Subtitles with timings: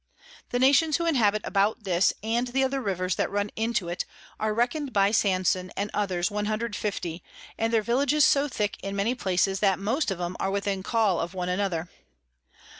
[0.49, 4.03] The Nations who inhabit about this and the other Rivers that run into it,
[4.39, 7.21] are reckon'd by Sanson and others 150,
[7.59, 11.19] and their Villages so thick in many places, that most of 'em are within Call
[11.19, 11.87] of one another.